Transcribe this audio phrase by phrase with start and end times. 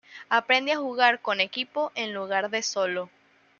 [0.29, 3.07] Aprende a jugar con equipo en lugar de solo.